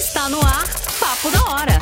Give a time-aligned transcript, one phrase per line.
[0.00, 0.64] Está no ar,
[0.98, 1.78] Papo da Hora.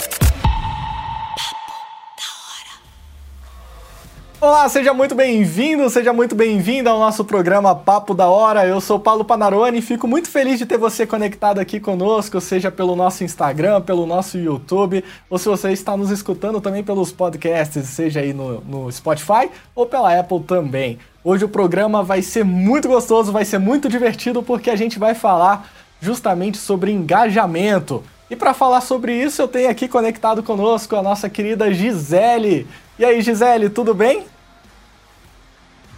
[4.40, 8.66] Olá, seja muito bem-vindo, seja muito bem-vinda ao nosso programa Papo da Hora.
[8.66, 12.72] Eu sou Paulo Panarone e fico muito feliz de ter você conectado aqui conosco, seja
[12.72, 17.86] pelo nosso Instagram, pelo nosso YouTube, ou se você está nos escutando também pelos podcasts,
[17.86, 20.98] seja aí no, no Spotify ou pela Apple também.
[21.22, 25.14] Hoje o programa vai ser muito gostoso, vai ser muito divertido porque a gente vai
[25.14, 28.02] falar justamente sobre engajamento.
[28.30, 32.66] E para falar sobre isso, eu tenho aqui conectado conosco a nossa querida Gisele.
[32.98, 34.26] E aí, Gisele, tudo bem?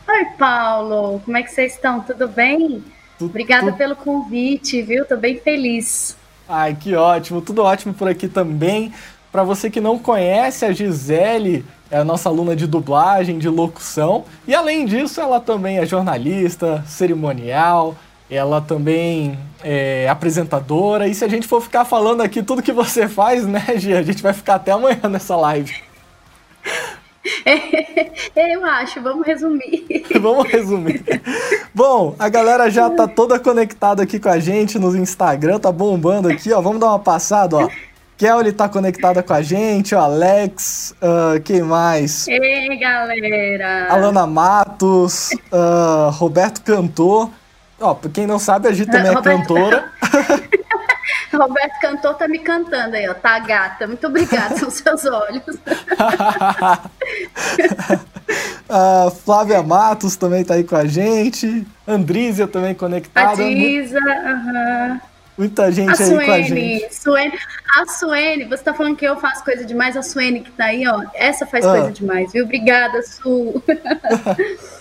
[0.08, 1.20] Oi, Paulo.
[1.24, 2.00] Como é que vocês estão?
[2.00, 2.84] Tudo bem?
[3.18, 3.77] Tudo, Obrigada tudo...
[3.77, 5.05] pelo convite, viu?
[5.05, 6.16] Tô bem feliz.
[6.48, 7.41] Ai, que ótimo.
[7.41, 8.92] Tudo ótimo por aqui também.
[9.30, 14.24] Para você que não conhece a Gisele, é a nossa aluna de dublagem, de locução.
[14.46, 17.96] E além disso, ela também é jornalista, cerimonial,
[18.30, 21.09] ela também é apresentadora.
[21.09, 24.03] E se a gente for ficar falando aqui tudo que você faz, né, Gia, a
[24.03, 25.75] gente vai ficar até amanhã nessa live.
[27.45, 30.06] É, eu acho, vamos resumir.
[30.20, 31.05] vamos resumir.
[31.75, 36.28] Bom, a galera já tá toda conectada aqui com a gente no Instagram, tá bombando
[36.28, 36.61] aqui, ó.
[36.61, 37.69] Vamos dar uma passada, ó.
[38.17, 42.28] Kelly tá conectada com a gente, o Alex, uh, quem mais?
[42.28, 43.91] Ei, galera!
[43.91, 47.31] Alana Matos, uh, Roberto Cantor.
[47.81, 49.41] Ó, pra quem não sabe, a gente também é Roberto...
[49.41, 49.92] cantora.
[51.33, 53.14] Roberto Cantor tá me cantando aí, ó.
[53.14, 53.87] Tá gata.
[53.87, 55.56] Muito obrigada, são seus olhos.
[58.69, 61.67] a Flávia Matos também tá aí com a gente.
[61.87, 63.42] Andrízia também conectada.
[63.42, 65.00] Andrísia, aham.
[65.05, 65.11] Uh.
[65.39, 66.94] Muita gente a aí Suene, com a gente.
[66.94, 67.39] Suene,
[67.78, 70.87] a Suene, você tá falando que eu faço coisa demais, a Suene que tá aí,
[70.87, 71.70] ó, essa faz ah.
[71.70, 72.44] coisa demais, viu?
[72.44, 73.62] Obrigada, Su.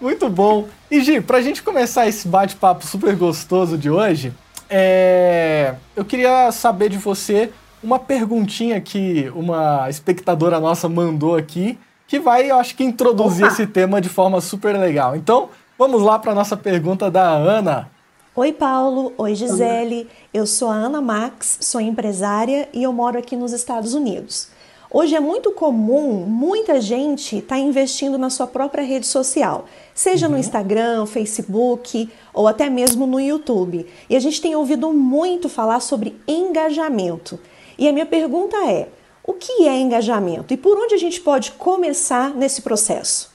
[0.00, 0.68] Muito bom.
[0.90, 4.32] E Gi, pra gente começar esse bate-papo super gostoso de hoje,
[4.68, 5.74] é...
[5.96, 7.50] eu queria saber de você
[7.82, 13.52] uma perguntinha que uma espectadora nossa mandou aqui, que vai, eu acho que, introduzir Opa.
[13.52, 15.14] esse tema de forma super legal.
[15.14, 17.90] Então, vamos lá para nossa pergunta da Ana.
[18.36, 19.12] Oi, Paulo.
[19.16, 20.08] Oi, Gisele.
[20.32, 24.48] Eu sou a Ana Max, sou empresária e eu moro aqui nos Estados Unidos.
[24.96, 30.26] Hoje é muito comum muita gente estar tá investindo na sua própria rede social, seja
[30.26, 30.34] uhum.
[30.34, 33.90] no Instagram, Facebook ou até mesmo no YouTube.
[34.08, 37.40] E a gente tem ouvido muito falar sobre engajamento.
[37.76, 38.88] E a minha pergunta é:
[39.24, 43.34] o que é engajamento e por onde a gente pode começar nesse processo?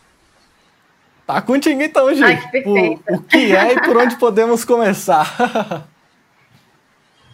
[1.27, 2.23] Tá contigo então, gente.
[2.23, 3.03] Ai, que perfeito.
[3.11, 5.85] O, o que é e por onde podemos começar?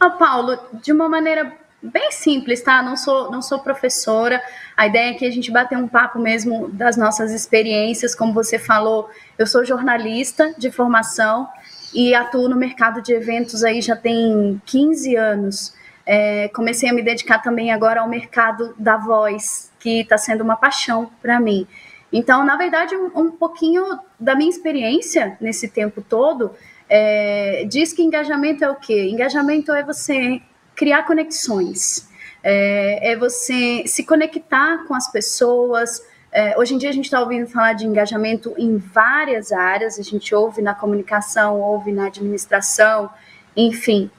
[0.03, 2.81] oh, Paulo, de uma maneira bem simples, tá?
[2.81, 4.41] Não sou, não sou professora.
[4.75, 8.16] A ideia é que a gente bater um papo mesmo das nossas experiências.
[8.16, 11.47] Como você falou, eu sou jornalista de formação
[11.94, 15.73] e atuo no mercado de eventos aí já tem 15 anos.
[16.06, 20.56] É, comecei a me dedicar também agora ao mercado da voz, que está sendo uma
[20.56, 21.66] paixão para mim.
[22.12, 23.84] Então, na verdade, um, um, pouquinho
[24.19, 26.52] da minha experiência nesse tempo todo
[26.88, 29.09] é, diz que engajamento é o quê?
[29.09, 30.41] Engajamento é você
[30.75, 32.07] criar conexões,
[32.43, 36.03] é, é você se conectar com as pessoas.
[36.31, 40.03] É, hoje em dia a gente está ouvindo falar de engajamento em várias áreas, a
[40.03, 43.09] gente ouve na comunicação, ouve na administração,
[43.55, 44.11] enfim.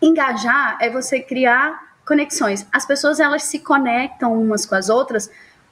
[0.00, 2.66] Engajar é você criar conexões.
[2.72, 5.30] As pessoas elas se conectam umas com as outras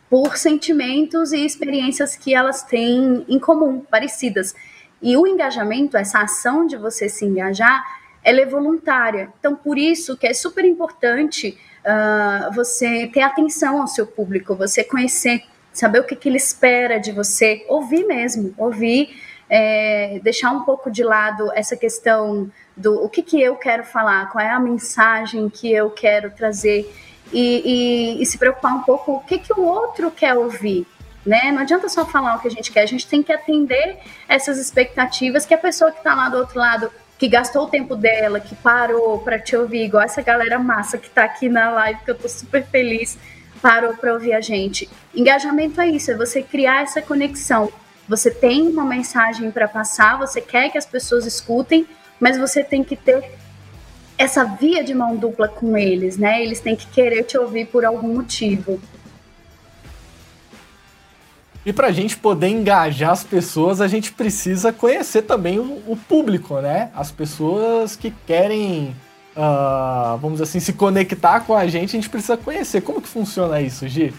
[0.09, 4.55] por sentimentos e experiências que elas têm em comum, parecidas.
[5.03, 7.85] E o engajamento, essa ação de você se engajar,
[8.29, 9.33] ela é voluntária.
[9.39, 14.85] Então, por isso que é super importante uh, você ter atenção ao seu público, você
[14.85, 19.19] conhecer, saber o que, que ele espera de você, ouvir mesmo, ouvir,
[19.49, 24.31] é, deixar um pouco de lado essa questão do o que, que eu quero falar,
[24.31, 26.95] qual é a mensagem que eu quero trazer
[27.33, 30.87] e, e, e se preocupar um pouco o que, que o outro quer ouvir.
[31.25, 31.51] Né?
[31.51, 34.59] Não adianta só falar o que a gente quer, a gente tem que atender essas
[34.59, 38.39] expectativas que a pessoa que está lá do outro lado, que gastou o tempo dela,
[38.39, 42.11] que parou para te ouvir, igual essa galera massa que está aqui na live, que
[42.11, 43.19] eu estou super feliz,
[43.61, 44.89] parou para ouvir a gente.
[45.13, 47.73] Engajamento é isso, é você criar essa conexão.
[48.09, 51.87] Você tem uma mensagem para passar, você quer que as pessoas escutem,
[52.21, 53.33] mas você tem que ter
[54.17, 56.43] essa via de mão dupla com eles, né?
[56.43, 58.81] Eles têm que querer te ouvir por algum motivo.
[61.67, 65.97] E para a gente poder engajar as pessoas, a gente precisa conhecer também o, o
[65.97, 66.91] público, né?
[66.95, 68.97] As pessoas que querem,
[69.37, 72.81] uh, vamos assim, se conectar com a gente, a gente precisa conhecer.
[72.81, 74.15] Como que funciona isso, Gi?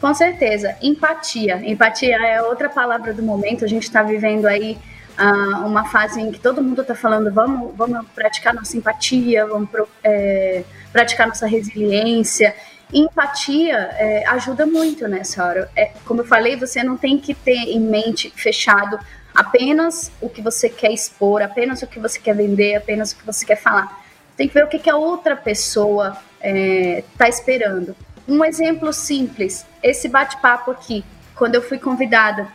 [0.00, 1.60] Com certeza, empatia.
[1.64, 3.64] Empatia é outra palavra do momento.
[3.64, 4.78] A gente está vivendo aí
[5.18, 9.68] uh, uma fase em que todo mundo está falando vamos, vamos praticar nossa empatia, vamos
[10.04, 12.54] é, praticar nossa resiliência.
[12.92, 15.70] Empatia é, ajuda muito nessa hora.
[15.76, 18.98] É, como eu falei, você não tem que ter em mente fechado
[19.34, 23.26] apenas o que você quer expor, apenas o que você quer vender, apenas o que
[23.26, 24.04] você quer falar.
[24.36, 27.94] Tem que ver o que, que a outra pessoa está é, esperando.
[28.26, 32.48] Um exemplo simples, esse bate-papo aqui, quando eu fui convidada,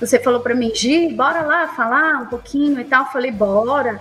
[0.00, 3.04] você falou para mim, Gi, bora lá falar um pouquinho e tal.
[3.04, 4.00] Eu falei, bora.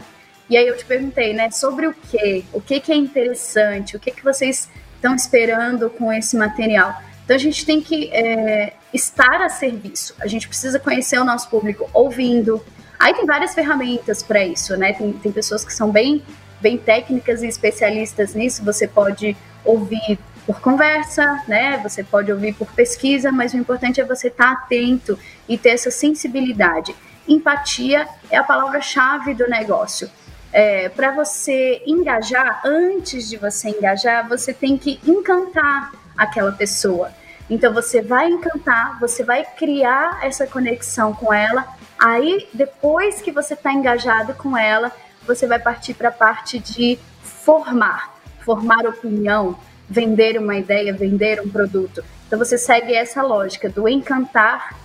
[0.50, 2.44] E aí eu te perguntei, né, sobre o quê?
[2.54, 3.96] O que, que é interessante?
[3.96, 7.02] O que, que vocês estão esperando com esse material?
[7.24, 10.16] Então a gente tem que é, estar a serviço.
[10.20, 12.64] A gente precisa conhecer o nosso público ouvindo.
[13.00, 14.94] Aí tem várias ferramentas para isso, né?
[14.94, 16.24] Tem, tem pessoas que são bem,
[16.60, 18.64] bem técnicas e especialistas nisso.
[18.66, 21.78] Você pode ouvir por conversa, né?
[21.84, 25.18] Você pode ouvir por pesquisa, mas o importante é você estar atento
[25.48, 26.96] e ter essa sensibilidade.
[27.28, 30.10] Empatia é a palavra-chave do negócio.
[30.52, 37.12] É, para você engajar, antes de você engajar, você tem que encantar aquela pessoa.
[37.50, 41.68] Então você vai encantar, você vai criar essa conexão com ela.
[41.98, 44.92] Aí depois que você está engajado com ela,
[45.26, 49.58] você vai partir para a parte de formar, formar opinião,
[49.90, 52.04] vender uma ideia, vender um produto.
[52.28, 54.76] Então você segue essa lógica do encantar,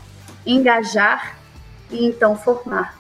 [0.46, 1.38] engajar
[1.90, 2.98] e então formar.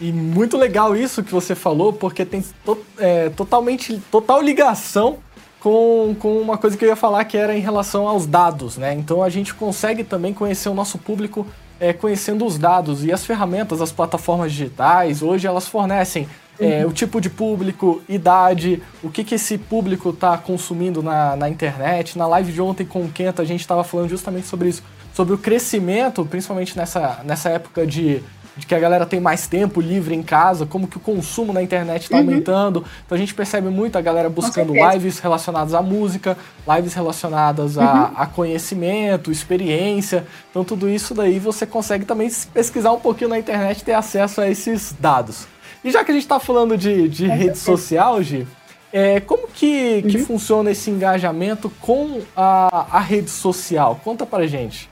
[0.00, 5.18] E muito legal isso que você falou, porque tem to é, totalmente total ligação
[5.60, 8.94] com, com uma coisa que eu ia falar que era em relação aos dados, né?
[8.94, 11.46] Então a gente consegue também conhecer o nosso público
[11.80, 16.28] é, conhecendo os dados e as ferramentas, as plataformas digitais, hoje elas fornecem
[16.58, 16.90] é, uhum.
[16.90, 22.18] o tipo de público, idade, o que, que esse público está consumindo na, na internet.
[22.18, 24.82] Na live de ontem com o Kenta a gente estava falando justamente sobre isso,
[25.14, 28.22] sobre o crescimento, principalmente nessa, nessa época de
[28.58, 31.62] de que a galera tem mais tempo livre em casa, como que o consumo na
[31.62, 32.22] internet está uhum.
[32.22, 32.84] aumentando.
[33.06, 36.36] Então a gente percebe muito a galera buscando lives relacionadas à música,
[36.68, 38.10] lives relacionadas a, uhum.
[38.16, 40.26] a, conhecimento, experiência.
[40.50, 44.40] Então tudo isso daí você consegue também pesquisar um pouquinho na internet e ter acesso
[44.40, 45.46] a esses dados.
[45.84, 48.44] E já que a gente está falando de, de rede social, Gi,
[48.92, 50.10] é, como que, uhum.
[50.10, 54.00] que funciona esse engajamento com a, a rede social?
[54.02, 54.88] Conta pra gente.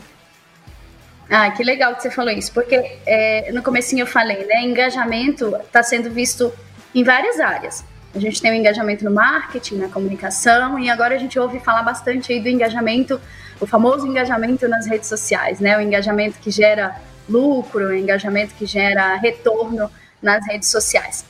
[1.29, 5.57] Ah, que legal que você falou isso, porque é, no comecinho eu falei, né, engajamento
[5.57, 6.53] está sendo visto
[6.95, 7.85] em várias áreas.
[8.15, 11.83] A gente tem o engajamento no marketing, na comunicação, e agora a gente ouve falar
[11.83, 13.21] bastante aí do engajamento,
[13.61, 16.97] o famoso engajamento nas redes sociais, né, o engajamento que gera
[17.29, 19.91] lucro, o engajamento que gera retorno
[20.23, 21.25] nas redes sociais.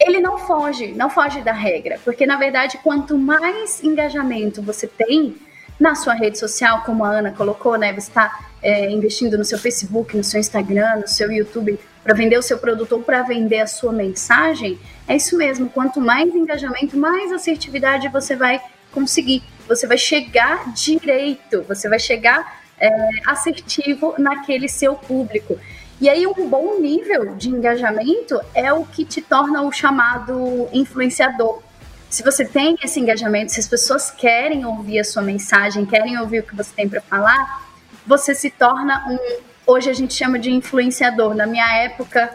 [0.00, 5.36] Ele não foge, não foge da regra, porque na verdade, quanto mais engajamento você tem
[5.78, 9.58] na sua rede social, como a Ana colocou, né, você está é, investindo no seu
[9.58, 13.60] Facebook, no seu Instagram, no seu YouTube para vender o seu produto ou para vender
[13.60, 14.78] a sua mensagem,
[15.08, 15.70] é isso mesmo.
[15.70, 18.60] Quanto mais engajamento, mais assertividade você vai
[18.92, 19.42] conseguir.
[19.66, 22.90] Você vai chegar direito, você vai chegar é,
[23.26, 25.58] assertivo naquele seu público.
[25.98, 31.62] E aí, um bom nível de engajamento é o que te torna o chamado influenciador.
[32.14, 36.38] Se você tem esse engajamento, se as pessoas querem ouvir a sua mensagem, querem ouvir
[36.38, 37.66] o que você tem para falar,
[38.06, 39.18] você se torna um.
[39.66, 41.34] Hoje a gente chama de influenciador.
[41.34, 42.32] Na minha época,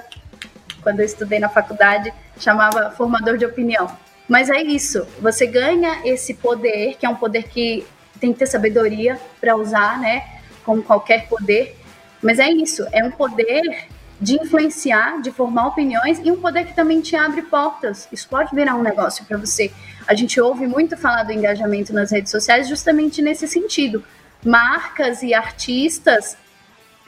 [0.81, 3.89] quando eu estudei na faculdade, chamava formador de opinião.
[4.27, 7.87] Mas é isso, você ganha esse poder, que é um poder que
[8.19, 10.41] tem que ter sabedoria para usar, né?
[10.65, 11.77] Como qualquer poder.
[12.21, 13.87] Mas é isso, é um poder
[14.21, 18.07] de influenciar, de formar opiniões e um poder que também te abre portas.
[18.11, 19.71] Isso pode virar um negócio para você.
[20.07, 24.03] A gente ouve muito falar do engajamento nas redes sociais justamente nesse sentido
[24.43, 26.37] marcas e artistas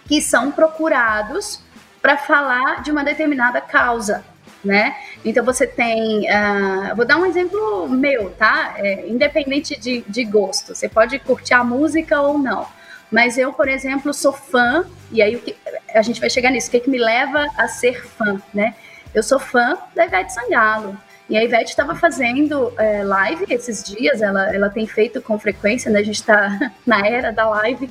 [0.06, 1.62] que são procurados
[2.02, 4.24] para falar de uma determinada causa,
[4.64, 4.96] né?
[5.24, 8.74] Então você tem, uh, vou dar um exemplo meu, tá?
[8.78, 12.68] É, independente de, de gosto, você pode curtir a música ou não,
[13.12, 15.56] mas eu, por exemplo, sou fã e aí que,
[15.94, 18.74] a gente vai chegar nisso, o que, que me leva a ser fã, né?
[19.14, 20.98] Eu sou fã da Ivete Sangalo.
[21.30, 25.92] E a Ivete estava fazendo é, live esses dias, ela, ela tem feito com frequência,
[25.92, 26.00] né?
[26.00, 27.90] A gente está na era da live.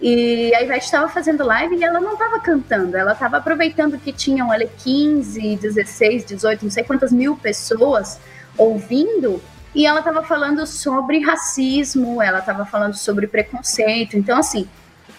[0.00, 4.12] E a Ivete estava fazendo live e ela não estava cantando, ela estava aproveitando que
[4.12, 8.18] tinham ali 15, 16, 18, não sei quantas mil pessoas
[8.58, 9.40] ouvindo,
[9.74, 14.16] e ela estava falando sobre racismo, ela estava falando sobre preconceito.
[14.16, 14.68] Então, assim,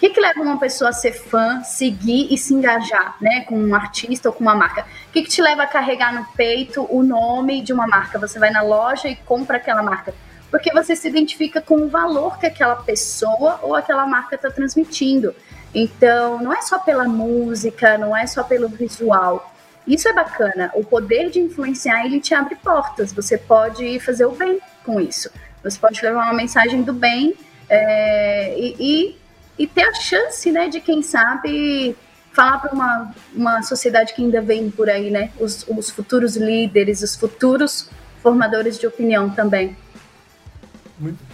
[0.04, 3.74] que, que leva uma pessoa a ser fã, seguir e se engajar, né, com um
[3.74, 4.82] artista ou com uma marca?
[4.82, 8.20] O que, que te leva a carregar no peito o nome de uma marca?
[8.20, 10.14] Você vai na loja e compra aquela marca
[10.52, 15.34] porque você se identifica com o valor que aquela pessoa ou aquela marca está transmitindo.
[15.74, 19.52] Então, não é só pela música, não é só pelo visual.
[19.86, 20.72] Isso é bacana.
[20.74, 23.12] O poder de influenciar, ele te abre portas.
[23.14, 25.30] Você pode fazer o bem com isso.
[25.64, 27.34] Você pode levar uma mensagem do bem
[27.70, 29.18] é, e, e,
[29.64, 31.96] e, ter a chance, né, de quem sabe
[32.34, 35.32] falar para uma, uma sociedade que ainda vem por aí, né?
[35.40, 37.90] Os, os futuros líderes, os futuros
[38.22, 39.76] formadores de opinião também.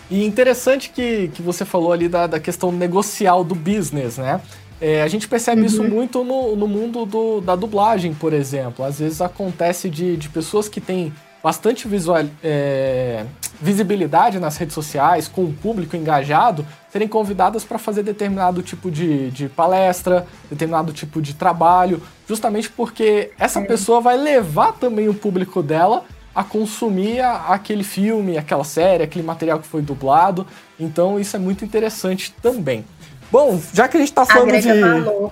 [0.09, 4.41] E interessante que, que você falou ali da, da questão negocial do business, né?
[4.81, 5.67] É, a gente percebe uhum.
[5.67, 8.85] isso muito no, no mundo do, da dublagem, por exemplo.
[8.85, 13.25] Às vezes acontece de, de pessoas que têm bastante visual, é,
[13.61, 19.31] visibilidade nas redes sociais, com o público engajado, serem convidadas para fazer determinado tipo de,
[19.31, 23.65] de, palestra, determinado tipo de trabalho, justamente porque essa é.
[23.65, 29.59] pessoa vai levar também o público dela a consumir aquele filme, aquela série, aquele material
[29.59, 30.45] que foi dublado.
[30.79, 32.85] Então isso é muito interessante também.
[33.31, 34.81] Bom, já que a gente está falando Agrega de.
[34.81, 35.31] Valor.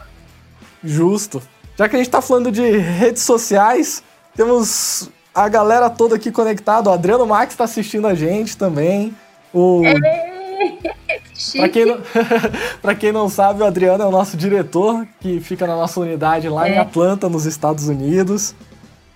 [0.83, 1.41] Justo.
[1.77, 4.03] Já que a gente está falando de redes sociais,
[4.35, 6.89] temos a galera toda aqui conectada.
[6.89, 9.15] O Adriano Max está assistindo a gente também.
[9.53, 9.81] O...
[11.55, 12.95] Para quem, não...
[12.99, 16.67] quem não sabe, o Adriano é o nosso diretor, que fica na nossa unidade lá
[16.67, 16.73] é.
[16.73, 18.55] em Atlanta, nos Estados Unidos.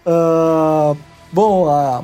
[0.06, 0.96] Uh,
[1.32, 2.04] bom, a,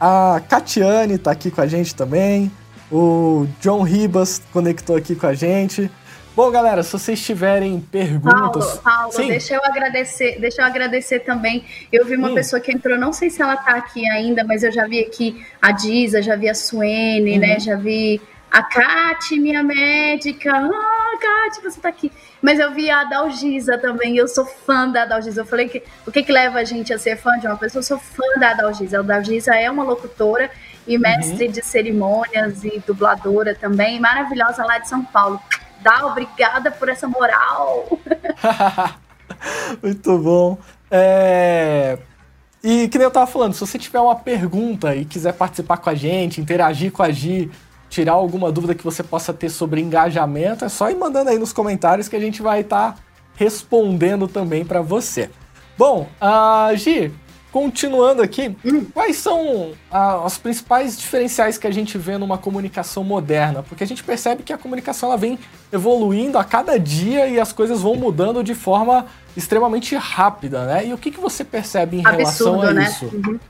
[0.00, 2.50] a Catiane está aqui com a gente também.
[2.90, 5.90] O John Ribas conectou aqui com a gente.
[6.38, 8.78] Bom, galera, se vocês tiverem perguntas.
[8.78, 11.64] Paulo, Paulo deixa eu agradecer, deixa eu agradecer também.
[11.92, 12.34] Eu vi uma hum.
[12.34, 15.44] pessoa que entrou, não sei se ela tá aqui ainda, mas eu já vi aqui
[15.60, 17.40] a Diza, já vi a Suene, uhum.
[17.40, 17.58] né?
[17.58, 20.52] Já vi a Kate, minha médica.
[20.54, 22.12] Ah, Kate, você tá aqui.
[22.40, 25.40] Mas eu vi a Adalgisa também, eu sou fã da Adalgisa.
[25.40, 27.80] Eu falei que o que, que leva a gente a ser fã de uma pessoa?
[27.80, 28.98] Eu sou fã da Adalgisa.
[28.98, 30.50] A Adalgisa é uma locutora
[30.88, 31.52] e mestre uhum.
[31.52, 35.38] de cerimônias e dubladora também, maravilhosa lá de São Paulo.
[35.82, 37.86] Dá, obrigada por essa moral.
[39.82, 40.58] Muito bom.
[40.90, 41.98] É...
[42.64, 45.90] E que nem eu tava falando, se você tiver uma pergunta e quiser participar com
[45.90, 47.50] a gente, interagir com a Gi,
[47.88, 51.52] tirar alguma dúvida que você possa ter sobre engajamento, é só ir mandando aí nos
[51.52, 52.98] comentários que a gente vai estar tá
[53.36, 55.30] respondendo também para você.
[55.76, 57.12] Bom, uh, Gi,
[57.58, 58.84] Continuando aqui, hum.
[58.94, 63.64] quais são ah, os principais diferenciais que a gente vê numa comunicação moderna?
[63.64, 65.36] Porque a gente percebe que a comunicação ela vem
[65.72, 70.86] evoluindo a cada dia e as coisas vão mudando de forma extremamente rápida, né?
[70.86, 72.84] E o que, que você percebe em Absurdo, relação a né?
[72.84, 73.06] isso?
[73.06, 73.40] Uhum.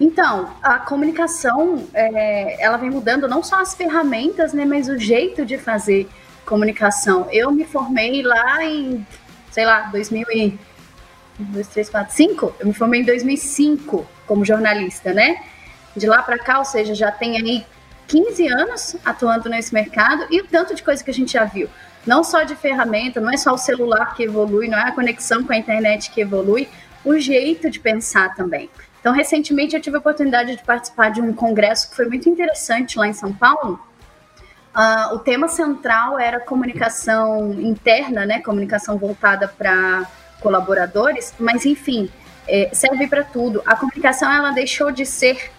[0.00, 5.46] Então, a comunicação, é, ela vem mudando não só as ferramentas, né, mas o jeito
[5.46, 6.08] de fazer
[6.44, 7.28] comunicação.
[7.30, 9.06] Eu me formei lá em,
[9.52, 10.58] sei lá, 2000 e
[11.38, 12.54] 2, 3, 4, 5.
[12.60, 15.42] Eu me formei em 2005 como jornalista, né?
[15.96, 17.66] De lá para cá, ou seja, já tem aí
[18.06, 21.68] 15 anos atuando nesse mercado e o tanto de coisa que a gente já viu.
[22.06, 25.44] Não só de ferramenta, não é só o celular que evolui, não é a conexão
[25.44, 26.68] com a internet que evolui,
[27.04, 28.70] o jeito de pensar também.
[29.00, 32.98] Então, recentemente eu tive a oportunidade de participar de um congresso que foi muito interessante
[32.98, 33.78] lá em São Paulo.
[34.74, 38.40] Uh, o tema central era comunicação interna, né?
[38.40, 40.06] Comunicação voltada para
[40.40, 42.10] colaboradores, mas enfim,
[42.46, 43.62] é, serve para tudo.
[43.66, 45.50] A comunicação ela deixou de ser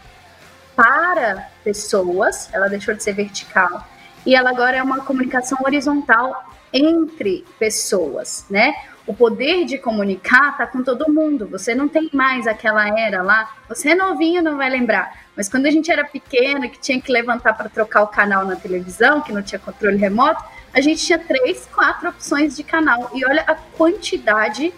[0.76, 3.86] para pessoas, ela deixou de ser vertical
[4.26, 8.74] e ela agora é uma comunicação horizontal entre pessoas, né?
[9.08, 11.48] O poder de comunicar tá com todo mundo.
[11.48, 13.50] Você não tem mais aquela era lá.
[13.68, 15.26] Você é novinho, não vai lembrar.
[15.36, 18.56] Mas quando a gente era pequeno, que tinha que levantar para trocar o canal na
[18.56, 23.10] televisão, que não tinha controle remoto, a gente tinha três, quatro opções de canal.
[23.14, 24.74] E olha a quantidade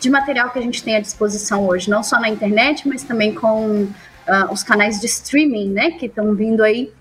[0.00, 3.34] de material que a gente tem à disposição hoje, não só na internet, mas também
[3.34, 6.92] com uh, os canais de streaming, né, que estão vindo aí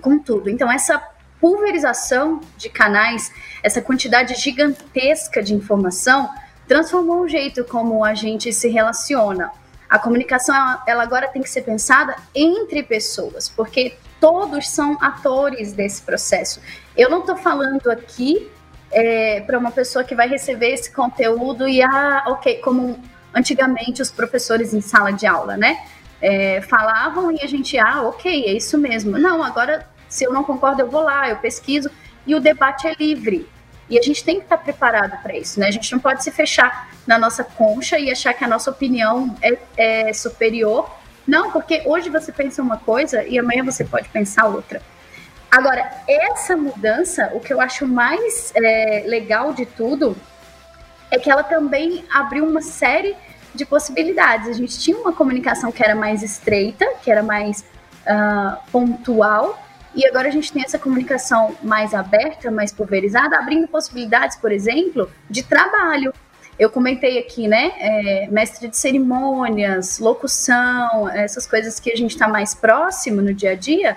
[0.00, 0.48] com tudo.
[0.48, 1.02] Então, essa
[1.40, 3.32] pulverização de canais,
[3.62, 6.30] essa quantidade gigantesca de informação,
[6.68, 9.50] transformou o jeito como a gente se relaciona.
[9.88, 10.54] A comunicação,
[10.86, 16.60] ela, agora tem que ser pensada entre pessoas, porque todos são atores desse processo.
[16.96, 18.50] Eu não estou falando aqui
[18.90, 23.00] é, para uma pessoa que vai receber esse conteúdo e, ah, ok, como
[23.34, 25.84] antigamente os professores em sala de aula, né?
[26.20, 29.18] É, falavam e a gente, ah, ok, é isso mesmo.
[29.18, 31.90] Não, agora, se eu não concordo, eu vou lá, eu pesquiso
[32.26, 33.48] e o debate é livre.
[33.88, 35.66] E a gente tem que estar preparado para isso, né?
[35.66, 39.34] A gente não pode se fechar na nossa concha e achar que a nossa opinião
[39.42, 40.88] é, é superior.
[41.26, 44.80] Não, porque hoje você pensa uma coisa e amanhã você pode pensar outra.
[45.50, 50.16] Agora, essa mudança, o que eu acho mais é, legal de tudo,
[51.10, 53.16] é que ela também abriu uma série
[53.54, 54.48] de possibilidades.
[54.48, 57.64] A gente tinha uma comunicação que era mais estreita, que era mais
[58.06, 59.60] uh, pontual,
[59.92, 65.10] E agora a gente tem essa comunicação mais aberta, mais pulverizada, abrindo possibilidades, por exemplo,
[65.28, 66.14] de trabalho.
[66.56, 72.28] Eu comentei aqui, né, é, mestre de cerimônias, locução, essas coisas que a gente está
[72.28, 73.96] mais próximo no dia a dia.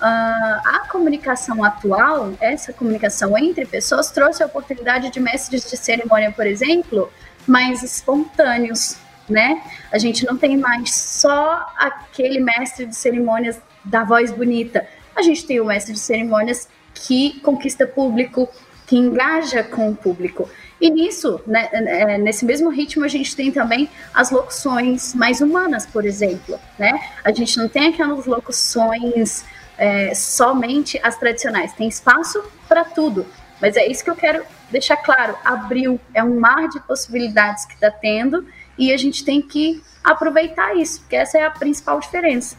[0.00, 6.32] Uh, a comunicação atual, essa comunicação entre pessoas, trouxe a oportunidade de mestres de cerimônia,
[6.32, 7.12] por exemplo,
[7.46, 8.96] mais espontâneos,
[9.28, 9.62] né?
[9.92, 14.86] A gente não tem mais só aquele mestre de cerimônias da voz bonita.
[15.14, 18.48] A gente tem o mestre de cerimônias que conquista público,
[18.86, 20.48] que engaja com o público.
[20.80, 25.84] E nisso, né, é, nesse mesmo ritmo, a gente tem também as locuções mais humanas,
[25.84, 26.58] por exemplo.
[26.78, 26.98] Né?
[27.22, 29.44] A gente não tem aquelas locuções
[29.80, 31.72] é, somente as tradicionais.
[31.72, 33.24] Tem espaço para tudo.
[33.58, 35.34] Mas é isso que eu quero deixar claro.
[35.42, 38.46] Abril é um mar de possibilidades que está tendo
[38.78, 42.56] e a gente tem que aproveitar isso, porque essa é a principal diferença.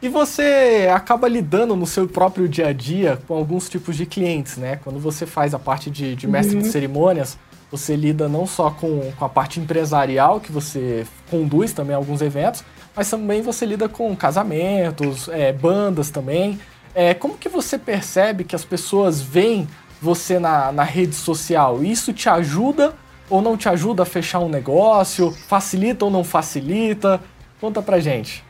[0.00, 4.56] E você acaba lidando no seu próprio dia a dia com alguns tipos de clientes,
[4.56, 4.80] né?
[4.82, 6.62] Quando você faz a parte de, de mestre uhum.
[6.62, 7.38] de cerimônias,
[7.70, 12.64] você lida não só com, com a parte empresarial, que você conduz também alguns eventos,
[12.94, 16.60] mas também você lida com casamentos, é, bandas também.
[16.94, 19.66] É, como que você percebe que as pessoas veem
[20.00, 21.82] você na, na rede social?
[21.82, 22.94] Isso te ajuda
[23.30, 25.30] ou não te ajuda a fechar um negócio?
[25.30, 27.20] Facilita ou não facilita?
[27.60, 28.44] Conta pra gente.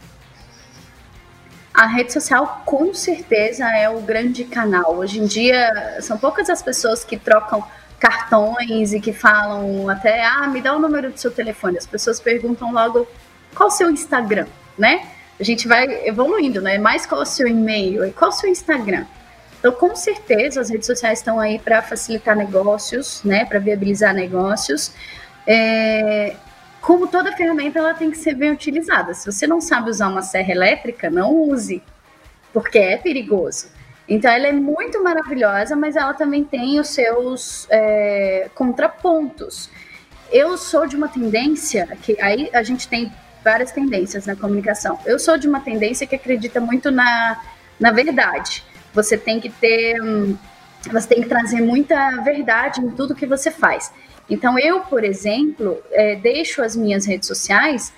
[1.72, 4.96] A rede social com certeza é o grande canal.
[4.96, 7.64] Hoje em dia são poucas as pessoas que trocam
[7.98, 11.78] cartões e que falam até, ah, me dá o número do seu telefone.
[11.78, 13.06] As pessoas perguntam logo
[13.54, 15.06] qual o seu Instagram, né?
[15.38, 16.78] A gente vai evoluindo, né?
[16.78, 19.06] Mais qual o seu e-mail e qual o seu Instagram.
[19.58, 23.44] Então, com certeza, as redes sociais estão aí para facilitar negócios, né?
[23.44, 24.92] Para viabilizar negócios.
[25.46, 26.34] É,
[26.80, 29.14] como toda ferramenta, ela tem que ser bem utilizada.
[29.14, 31.80] Se você não sabe usar uma serra elétrica, não use,
[32.52, 33.68] porque é perigoso.
[34.08, 39.70] Então, ela é muito maravilhosa, mas ela também tem os seus é, contrapontos.
[40.32, 44.98] Eu sou de uma tendência que aí a gente tem várias tendências na comunicação.
[45.04, 47.40] Eu sou de uma tendência que acredita muito na,
[47.78, 48.64] na verdade.
[48.94, 49.96] Você tem que ter.
[50.90, 53.92] Você tem que trazer muita verdade em tudo que você faz.
[54.28, 57.92] Então, eu, por exemplo, é, deixo as minhas redes sociais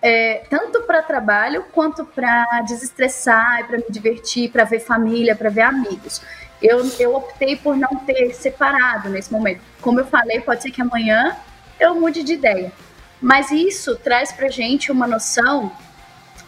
[0.00, 5.62] é, tanto para trabalho quanto para desestressar, para me divertir, para ver família, para ver
[5.62, 6.22] amigos.
[6.60, 9.60] Eu, eu optei por não ter separado nesse momento.
[9.80, 11.36] Como eu falei, pode ser que amanhã
[11.78, 12.72] eu mude de ideia.
[13.20, 15.72] Mas isso traz para gente uma noção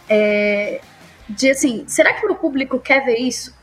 [0.09, 0.81] é,
[1.29, 3.53] de assim, será que meu público quer ver isso?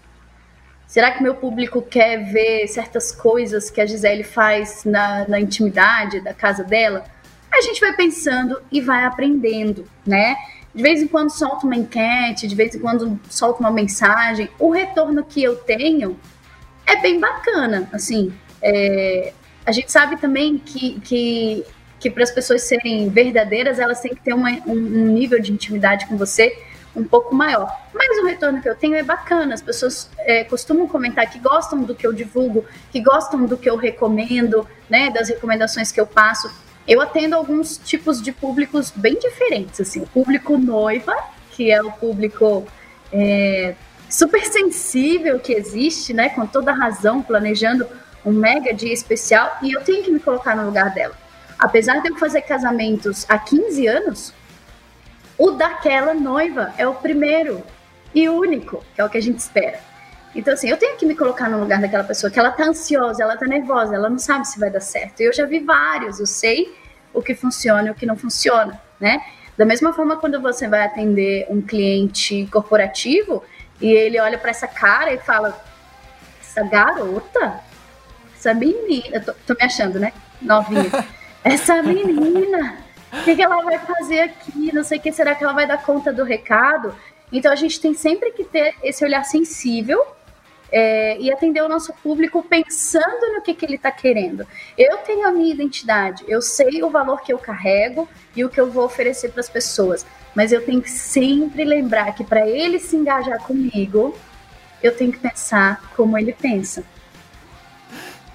[0.86, 6.20] Será que meu público quer ver certas coisas que a Gisele faz na, na intimidade
[6.20, 7.04] da casa dela?
[7.52, 10.36] A gente vai pensando e vai aprendendo, né?
[10.74, 14.48] De vez em quando solto uma enquete, de vez em quando solto uma mensagem.
[14.58, 16.18] O retorno que eu tenho
[16.86, 18.32] é bem bacana, assim.
[18.62, 19.32] É,
[19.66, 21.66] a gente sabe também que, que
[21.98, 25.52] que para as pessoas serem verdadeiras, elas têm que ter uma, um, um, nível de
[25.52, 26.56] intimidade com você
[26.94, 27.70] um pouco maior.
[27.92, 31.82] Mas o retorno que eu tenho é bacana, as pessoas é, costumam comentar que gostam
[31.82, 36.06] do que eu divulgo, que gostam do que eu recomendo, né, das recomendações que eu
[36.06, 36.50] passo.
[36.86, 41.14] Eu atendo alguns tipos de públicos bem diferentes, assim, o público noiva,
[41.50, 42.66] que é o público
[43.12, 43.74] é,
[44.08, 47.86] super sensível que existe, né, com toda razão, planejando
[48.24, 51.14] um mega dia especial, e eu tenho que me colocar no lugar dela
[51.58, 54.34] apesar de eu fazer casamentos há 15 anos,
[55.36, 57.62] o daquela noiva é o primeiro
[58.14, 59.80] e único, que é o que a gente espera.
[60.34, 63.22] Então, assim, eu tenho que me colocar no lugar daquela pessoa que ela tá ansiosa,
[63.22, 65.20] ela tá nervosa, ela não sabe se vai dar certo.
[65.20, 66.76] Eu já vi vários, eu sei
[67.12, 69.20] o que funciona e o que não funciona, né?
[69.56, 73.42] Da mesma forma, quando você vai atender um cliente corporativo
[73.80, 75.60] e ele olha para essa cara e fala:
[76.40, 77.60] essa garota,
[78.36, 80.12] essa menina, tô, tô me achando, né?
[80.40, 80.90] Novinha.
[81.44, 82.78] essa menina,
[83.12, 84.74] o que, que ela vai fazer aqui?
[84.74, 86.94] Não sei o que, será que ela vai dar conta do recado?
[87.32, 90.04] Então a gente tem sempre que ter esse olhar sensível
[90.70, 94.46] é, e atender o nosso público pensando no que, que ele está querendo.
[94.76, 98.60] Eu tenho a minha identidade, eu sei o valor que eu carrego e o que
[98.60, 102.78] eu vou oferecer para as pessoas, mas eu tenho que sempre lembrar que para ele
[102.78, 104.16] se engajar comigo,
[104.82, 106.84] eu tenho que pensar como ele pensa.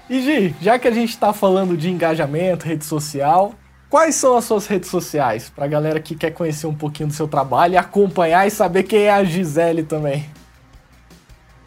[0.08, 3.54] E Gi, já que a gente está falando de engajamento, rede social,
[3.88, 5.48] quais são as suas redes sociais?
[5.48, 9.04] Para a galera que quer conhecer um pouquinho do seu trabalho acompanhar e saber quem
[9.04, 10.28] é a Gisele também.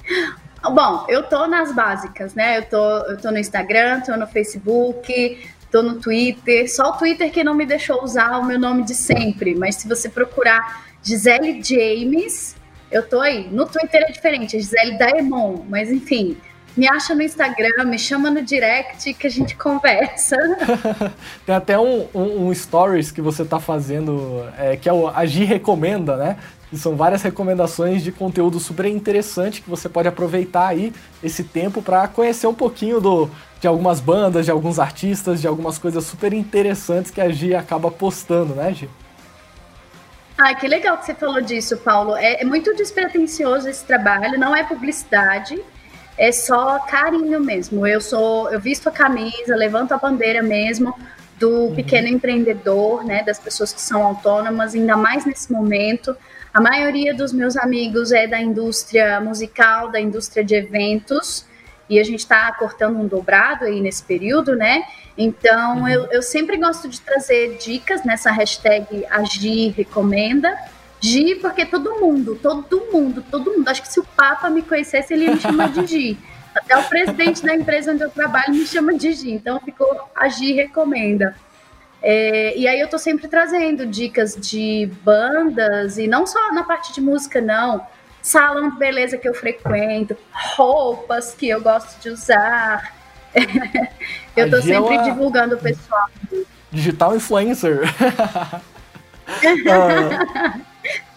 [0.63, 2.59] Bom, eu tô nas básicas, né?
[2.59, 6.71] Eu tô, eu tô no Instagram, tô no Facebook, tô no Twitter.
[6.71, 9.55] Só o Twitter que não me deixou usar o meu nome de sempre.
[9.55, 12.55] Mas se você procurar Gisele James,
[12.91, 13.47] eu tô aí.
[13.49, 16.37] No Twitter é diferente, é Gisele Daemon, mas enfim,
[16.77, 20.37] me acha no Instagram, me chama no direct que a gente conversa.
[21.45, 25.47] Tem até um, um, um, stories que você tá fazendo, é, que é o Agir
[25.47, 26.37] Recomenda, né?
[26.71, 31.81] E são várias recomendações de conteúdo super interessante que você pode aproveitar aí esse tempo
[31.81, 36.33] para conhecer um pouquinho do, de algumas bandas, de alguns artistas, de algumas coisas super
[36.33, 38.89] interessantes que a Gi acaba postando, né, Gi?
[40.37, 42.15] Ah, que legal que você falou disso, Paulo.
[42.15, 45.59] É, é muito despretensioso esse trabalho, não é publicidade,
[46.17, 47.85] é só carinho mesmo.
[47.85, 50.97] Eu sou, eu visto a camisa, levanto a bandeira mesmo
[51.39, 51.75] do uhum.
[51.75, 56.15] pequeno empreendedor, né, das pessoas que são autônomas, ainda mais nesse momento.
[56.53, 61.45] A maioria dos meus amigos é da indústria musical, da indústria de eventos,
[61.89, 64.83] e a gente está cortando um dobrado aí nesse período, né?
[65.15, 65.87] Então, uhum.
[65.87, 70.57] eu, eu sempre gosto de trazer dicas nessa hashtag Agir Recomenda.
[71.01, 73.67] Gi, porque todo mundo, todo mundo, todo mundo.
[73.67, 76.17] Acho que se o Papa me conhecesse, ele ia me chamar de Gi.
[76.55, 79.31] Até o presidente da empresa onde eu trabalho me chama de Gi.
[79.31, 81.35] Então, ficou Agir Recomenda.
[82.01, 86.93] É, e aí eu tô sempre trazendo dicas de bandas, e não só na parte
[86.93, 87.85] de música, não.
[88.21, 92.93] Salão de beleza que eu frequento, roupas que eu gosto de usar,
[94.35, 96.09] eu tô sempre é divulgando o pessoal.
[96.71, 97.81] Digital influencer.
[99.69, 100.59] ah,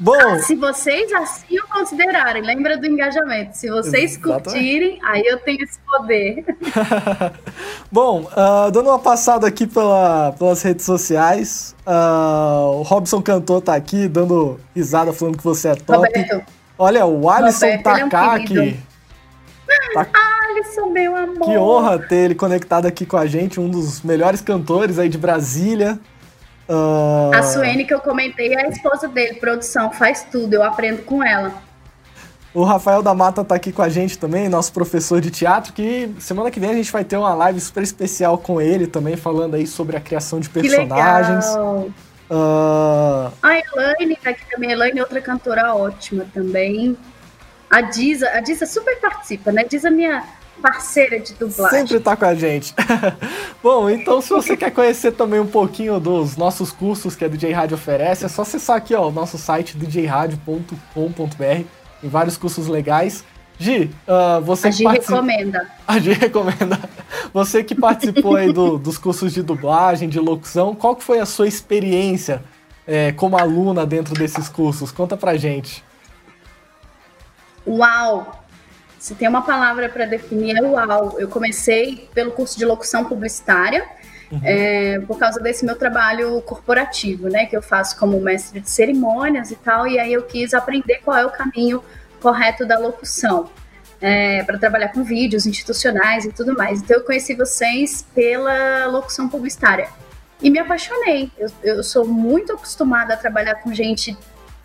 [0.00, 0.18] bom.
[0.18, 3.56] Ah, se vocês assim o considerarem, lembra do engajamento.
[3.56, 4.42] Se vocês Exatamente.
[4.42, 6.44] curtirem, aí eu tenho esse poder.
[7.92, 13.74] bom, uh, dando uma passada aqui pela, pelas redes sociais, uh, o Robson Cantor tá
[13.74, 15.98] aqui dando risada falando que você é top.
[15.98, 16.44] Roberto.
[16.78, 18.58] Olha, o Alisson Roberto, Takaki.
[18.58, 18.90] É um
[19.94, 20.06] Tá...
[20.50, 21.48] Alisson, meu amor!
[21.48, 25.18] Que honra ter ele conectado aqui com a gente, um dos melhores cantores aí de
[25.18, 25.98] Brasília.
[26.70, 27.34] Uh...
[27.34, 31.24] A Suene que eu comentei é a esposa dele, produção, faz tudo, eu aprendo com
[31.24, 31.52] ela.
[32.54, 36.14] O Rafael da Mata tá aqui com a gente também, nosso professor de teatro, que
[36.20, 39.56] semana que vem a gente vai ter uma live super especial com ele também, falando
[39.56, 41.44] aí sobre a criação de personagens.
[41.44, 41.90] Que legal.
[42.30, 43.32] Uh...
[43.42, 46.96] A Elaine tá aqui também, a Elaine é outra cantora ótima também.
[47.68, 49.64] A Diza, a Diza super participa, né?
[49.64, 50.24] Diza minha
[50.60, 51.80] parceira de dublagem.
[51.80, 52.74] Sempre tá com a gente.
[53.62, 57.52] Bom, então se você quer conhecer também um pouquinho dos nossos cursos que a DJ
[57.52, 61.64] Rádio oferece, é só acessar aqui ó, o nosso site djradio.com.br.
[62.00, 63.24] Tem vários cursos legais.
[63.58, 65.16] Gi, uh, você a Gi participa...
[65.16, 65.70] recomenda.
[65.86, 66.80] A Gi recomenda.
[67.32, 71.26] Você que participou aí do, dos cursos de dublagem, de locução, qual que foi a
[71.26, 72.42] sua experiência
[72.86, 74.90] é, como aluna dentro desses cursos?
[74.90, 75.84] Conta pra gente.
[77.66, 78.39] Uau!
[79.00, 81.18] Se tem uma palavra para definir, é uau.
[81.18, 83.82] Eu comecei pelo curso de locução publicitária,
[84.30, 84.40] uhum.
[84.44, 87.46] é, por causa desse meu trabalho corporativo, né?
[87.46, 91.16] Que eu faço como mestre de cerimônias e tal, e aí eu quis aprender qual
[91.16, 91.82] é o caminho
[92.20, 93.48] correto da locução.
[94.02, 96.80] É, para trabalhar com vídeos institucionais e tudo mais.
[96.80, 99.88] Então eu conheci vocês pela locução publicitária
[100.40, 101.30] e me apaixonei.
[101.36, 104.16] Eu, eu sou muito acostumada a trabalhar com gente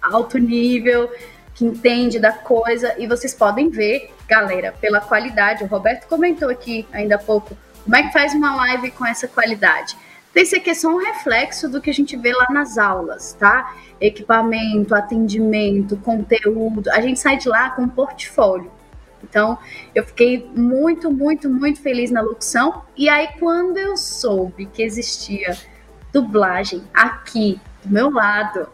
[0.01, 1.11] alto nível,
[1.55, 2.93] que entende da coisa.
[2.99, 5.63] E vocês podem ver, galera, pela qualidade.
[5.63, 9.27] O Roberto comentou aqui ainda há pouco como é que faz uma live com essa
[9.27, 9.97] qualidade.
[10.35, 13.73] Isso aqui é só um reflexo do que a gente vê lá nas aulas, tá?
[14.01, 16.91] Equipamento, atendimento, conteúdo.
[16.91, 18.69] A gente sai de lá com um portfólio.
[19.23, 19.57] Então,
[19.93, 22.83] eu fiquei muito, muito, muito feliz na locução.
[22.97, 25.57] E aí, quando eu soube que existia
[26.11, 28.67] dublagem aqui do meu lado,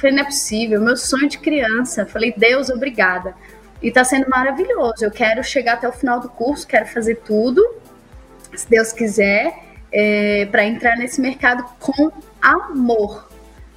[0.00, 2.06] falei, não é possível, meu sonho de criança.
[2.06, 3.34] falei, Deus, obrigada.
[3.82, 5.04] E está sendo maravilhoso.
[5.04, 7.62] Eu quero chegar até o final do curso, quero fazer tudo,
[8.54, 9.52] se Deus quiser,
[9.92, 12.10] é, para entrar nesse mercado com
[12.40, 13.28] amor.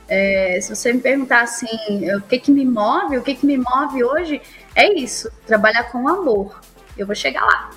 [0.08, 1.68] É, se você me perguntar assim,
[2.16, 4.42] o que que me move, o que que me move hoje,
[4.76, 6.60] é isso, trabalhar com amor.
[6.98, 7.72] Eu vou chegar lá.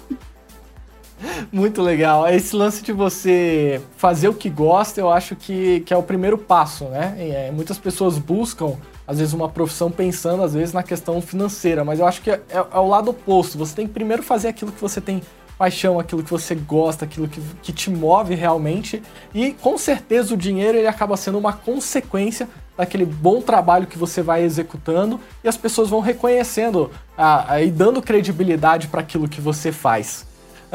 [1.51, 2.29] Muito legal.
[2.29, 6.37] Esse lance de você fazer o que gosta, eu acho que, que é o primeiro
[6.37, 7.15] passo, né?
[7.19, 8.77] É, muitas pessoas buscam,
[9.07, 12.41] às vezes, uma profissão pensando, às vezes, na questão financeira, mas eu acho que é,
[12.51, 13.57] é, é o lado oposto.
[13.59, 15.23] Você tem que primeiro fazer aquilo que você tem
[15.57, 19.03] paixão, aquilo que você gosta, aquilo que, que te move realmente,
[19.35, 24.21] e com certeza o dinheiro ele acaba sendo uma consequência daquele bom trabalho que você
[24.21, 29.73] vai executando e as pessoas vão reconhecendo ah, e dando credibilidade para aquilo que você
[29.73, 30.27] faz.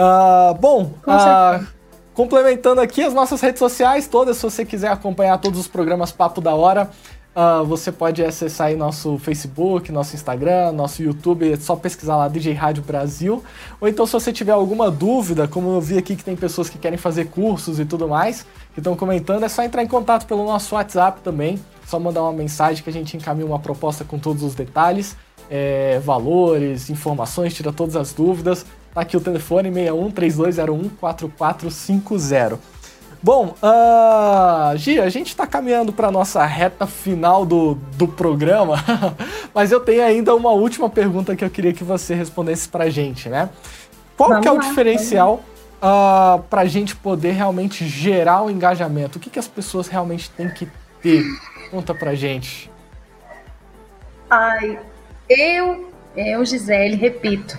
[0.01, 1.63] Uh, bom, uh,
[2.11, 6.41] complementando aqui as nossas redes sociais todas, se você quiser acompanhar todos os programas Papo
[6.41, 6.89] da Hora,
[7.35, 12.27] uh, você pode acessar aí nosso Facebook, nosso Instagram, nosso YouTube, é só pesquisar lá
[12.27, 13.43] DJ Rádio Brasil.
[13.79, 16.79] Ou então, se você tiver alguma dúvida, como eu vi aqui que tem pessoas que
[16.79, 20.43] querem fazer cursos e tudo mais, que estão comentando, é só entrar em contato pelo
[20.45, 21.59] nosso WhatsApp também.
[21.85, 25.15] Só mandar uma mensagem que a gente encaminha uma proposta com todos os detalhes.
[25.49, 28.65] é, valores, informações, tira todas as dúvidas.
[28.93, 32.59] Tá aqui o telefone 61 3201 4450.
[33.23, 38.83] Bom, uh, Gi, a gente está caminhando para nossa reta final do, do programa,
[39.53, 42.89] mas eu tenho ainda uma última pergunta que eu queria que você respondesse para a
[42.89, 43.49] gente, né?
[44.17, 45.43] Qual vamos que é o lá, diferencial
[45.77, 49.19] uh, para a gente poder realmente gerar o engajamento?
[49.19, 50.67] O que, que as pessoas realmente têm que
[50.99, 51.23] ter?
[51.69, 52.71] Conta para gente.
[54.29, 54.79] Ai,
[55.29, 57.57] eu, eu, Gisele, repito,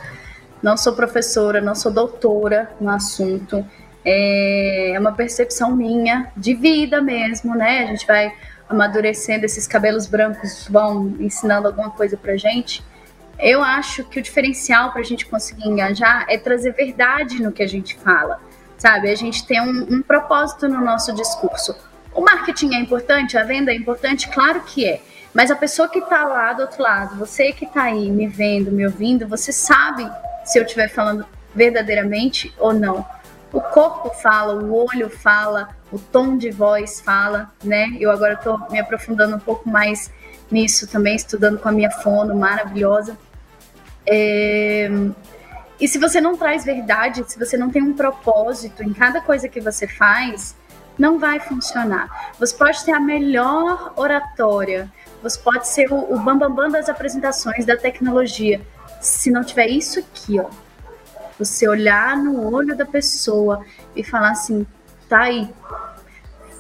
[0.62, 3.66] não sou professora, não sou doutora no assunto.
[4.04, 7.84] É uma percepção minha de vida mesmo, né?
[7.84, 8.32] A gente vai
[8.68, 12.82] amadurecendo, esses cabelos brancos vão ensinando alguma coisa pra gente.
[13.38, 17.62] Eu acho que o diferencial para a gente conseguir engajar é trazer verdade no que
[17.62, 18.40] a gente fala,
[18.78, 19.10] sabe?
[19.10, 21.74] A gente tem um, um propósito no nosso discurso.
[22.14, 25.00] O marketing é importante, a venda é importante, claro que é.
[25.34, 28.70] Mas a pessoa que está lá do outro lado, você que está aí me vendo,
[28.70, 30.08] me ouvindo, você sabe
[30.44, 33.04] se eu estiver falando verdadeiramente ou não.
[33.52, 37.96] O corpo fala, o olho fala, o tom de voz fala, né?
[38.00, 40.10] Eu agora estou me aprofundando um pouco mais
[40.50, 43.16] nisso também, estudando com a minha fono maravilhosa.
[44.06, 44.90] É...
[45.78, 49.48] E se você não traz verdade, se você não tem um propósito em cada coisa
[49.48, 50.54] que você faz,
[50.98, 52.32] não vai funcionar.
[52.38, 54.90] Você pode ter a melhor oratória,
[55.22, 58.60] você pode ser o, bambambam bam, bam das apresentações da tecnologia.
[59.02, 60.48] Se não tiver isso aqui, ó,
[61.36, 63.64] você olhar no olho da pessoa
[63.96, 64.64] e falar assim,
[65.08, 65.50] tá aí,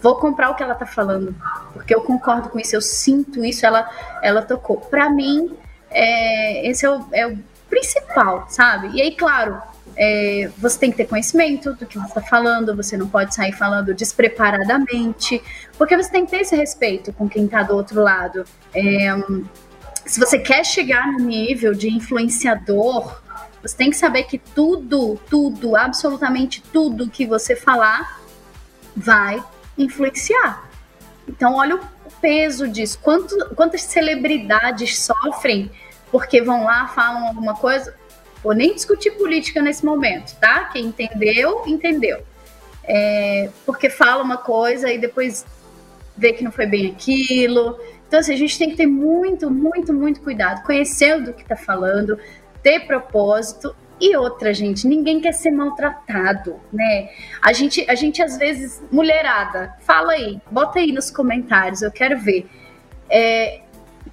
[0.02, 1.34] vou comprar o que ela tá falando,
[1.72, 3.88] porque eu concordo com isso, eu sinto isso, ela,
[4.20, 4.78] ela tocou.
[4.78, 5.56] Para mim,
[5.88, 7.38] é, esse é o, é o
[7.70, 8.90] principal, sabe?
[8.92, 9.62] E aí, claro,
[9.96, 13.52] é, você tem que ter conhecimento do que você está falando, você não pode sair
[13.52, 15.40] falando despreparadamente,
[15.78, 18.44] porque você tem que ter esse respeito com quem está do outro lado.
[18.74, 19.08] É,
[20.04, 23.20] se você quer chegar no nível de influenciador,
[23.62, 28.20] você tem que saber que tudo, tudo, absolutamente tudo que você falar
[28.96, 29.42] vai
[29.78, 30.68] influenciar.
[31.28, 32.98] Então, olha o peso disso.
[33.00, 35.70] Quanto, quantas celebridades sofrem
[36.10, 37.94] porque vão lá, falam alguma coisa?
[38.42, 40.64] Vou nem discutir política nesse momento, tá?
[40.64, 42.22] Quem entendeu, entendeu.
[42.84, 45.46] É, porque fala uma coisa e depois
[46.16, 47.78] vê que não foi bem aquilo.
[48.12, 51.56] Então, assim, a gente tem que ter muito, muito, muito cuidado, conhecer do que está
[51.56, 52.18] falando,
[52.62, 57.08] ter propósito e outra, gente, ninguém quer ser maltratado, né?
[57.40, 62.18] A gente, a gente às vezes, mulherada, fala aí, bota aí nos comentários, eu quero
[62.18, 62.46] ver.
[63.08, 63.62] É,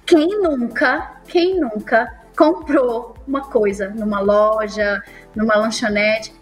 [0.06, 5.02] quem nunca, quem nunca comprou uma coisa numa loja,
[5.36, 6.32] numa lanchonete,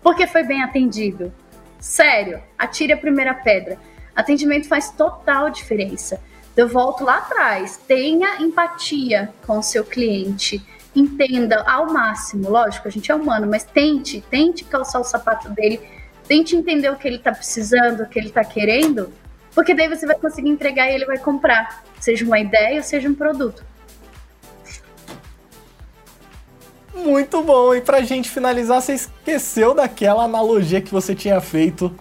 [0.00, 1.32] porque foi bem atendido.
[1.80, 3.76] Sério, atire a primeira pedra.
[4.14, 6.20] Atendimento faz total diferença.
[6.58, 10.60] Eu volto lá atrás, tenha empatia com o seu cliente,
[10.92, 15.80] entenda ao máximo, lógico, a gente é humano, mas tente, tente calçar o sapato dele,
[16.26, 19.12] tente entender o que ele está precisando, o que ele está querendo,
[19.54, 23.14] porque daí você vai conseguir entregar e ele vai comprar, seja uma ideia seja um
[23.14, 23.64] produto.
[26.92, 27.72] Muito bom.
[27.72, 31.96] E pra gente finalizar, você esqueceu daquela analogia que você tinha feito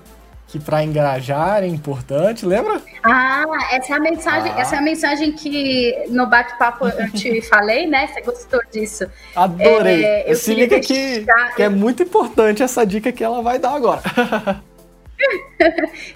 [0.48, 2.82] que para engajar é importante, lembra?
[3.04, 4.62] Ah, essa é a mensagem, ah.
[4.62, 8.08] essa é a mensagem que no bate-papo eu te falei, né?
[8.08, 9.06] Você gostou disso?
[9.36, 10.04] Adorei.
[10.04, 14.02] É, Se liga que, que é muito importante essa dica que ela vai dar agora.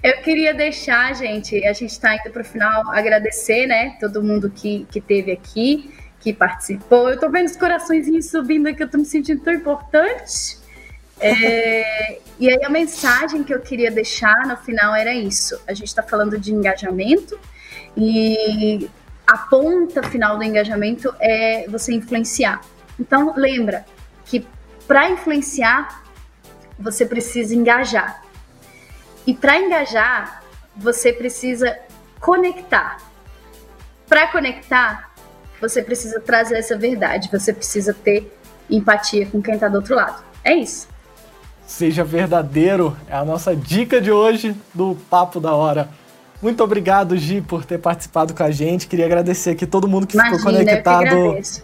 [0.02, 3.98] eu queria deixar, gente, a gente está indo para o final, agradecer, né?
[4.00, 5.92] Todo mundo que, que teve aqui
[6.22, 7.10] que participou.
[7.10, 10.61] Eu tô vendo os coraçõezinhos subindo aqui, eu tô me sentindo tão importante.
[11.22, 15.62] É, e aí a mensagem que eu queria deixar no final era isso.
[15.68, 17.40] A gente está falando de engajamento
[17.96, 18.90] e
[19.28, 22.62] a ponta final do engajamento é você influenciar.
[23.00, 23.86] Então lembra
[24.26, 24.46] que
[24.88, 26.04] para influenciar
[26.78, 28.24] você precisa engajar.
[29.26, 30.44] E para engajar,
[30.76, 31.78] você precisa
[32.20, 32.98] conectar.
[34.08, 35.14] Para conectar,
[35.62, 38.36] você precisa trazer essa verdade, você precisa ter
[38.68, 40.24] empatia com quem está do outro lado.
[40.44, 40.91] É isso.
[41.72, 45.88] Seja verdadeiro, é a nossa dica de hoje do Papo da Hora.
[46.42, 48.88] Muito obrigado, Gi, por ter participado com a gente.
[48.88, 51.34] Queria agradecer aqui todo mundo que Imagina, ficou conectado.
[51.34, 51.62] Que,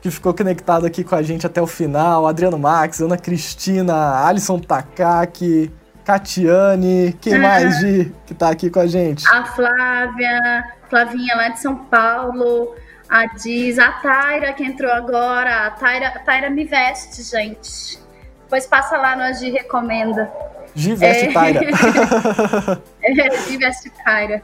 [0.00, 2.28] que ficou conectado aqui com a gente até o final.
[2.28, 5.72] Adriano Max, Ana Cristina, Alisson Takaki,
[6.04, 7.42] Catiane, quem uhum.
[7.42, 9.26] mais, Gi, que tá aqui com a gente?
[9.28, 12.76] A Flávia, Flavinha lá de São Paulo,
[13.08, 15.66] a Diz, a Taira que entrou agora.
[15.66, 18.07] A Taira, a Taira me veste, gente.
[18.48, 20.32] Depois passa lá no Agir Recomenda.
[20.74, 21.60] Gi veste Taira.
[23.04, 24.42] é, Gi veste Taira.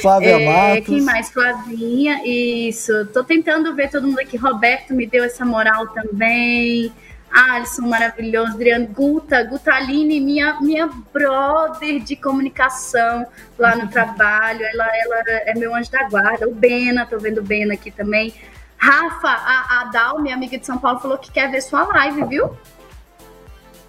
[0.00, 0.86] Flávia é, Matos.
[0.86, 1.28] Quem mais?
[1.28, 3.06] Flavinha, isso.
[3.06, 4.36] Tô tentando ver todo mundo aqui.
[4.36, 6.92] Roberto me deu essa moral também.
[7.28, 8.52] Alisson, maravilhoso.
[8.52, 13.26] Adriano, Guta, Gutaline, minha, minha brother de comunicação
[13.58, 14.64] lá no trabalho.
[14.64, 16.48] Ela, ela é meu anjo da guarda.
[16.48, 18.32] O Bena, tô vendo o Bena aqui também.
[18.76, 22.24] Rafa, a, a Dal, minha amiga de São Paulo, falou que quer ver sua live,
[22.26, 22.56] viu?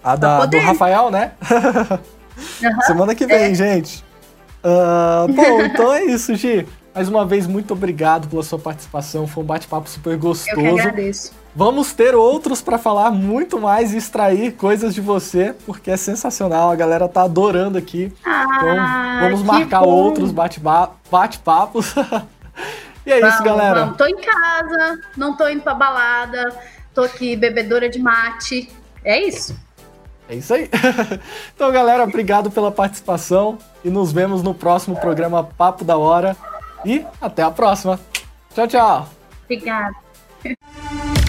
[0.02, 1.32] A da, do Rafael, né?
[2.62, 3.54] Uhum, Semana que vem, é.
[3.54, 4.04] gente.
[4.64, 6.66] Uh, bom, então é isso, Gi.
[6.94, 9.26] Mais uma vez, muito obrigado pela sua participação.
[9.26, 10.60] Foi um bate-papo super gostoso.
[10.60, 11.32] Eu que agradeço.
[11.54, 16.70] Vamos ter outros para falar muito mais e extrair coisas de você, porque é sensacional.
[16.70, 18.12] A galera tá adorando aqui.
[18.24, 19.88] Ah, então, vamos marcar bom.
[19.88, 21.94] outros bate-papos.
[23.06, 23.80] e é vamos, isso, galera.
[23.80, 23.96] Vamos.
[23.96, 26.56] Tô em casa, não tô indo pra balada,
[26.92, 28.68] tô aqui bebedora de mate.
[29.04, 29.56] É isso.
[30.30, 30.70] É isso aí.
[31.52, 36.36] então, galera, obrigado pela participação e nos vemos no próximo programa Papo da Hora.
[36.84, 37.98] E até a próxima.
[38.54, 39.08] Tchau, tchau.
[39.44, 41.19] Obrigada.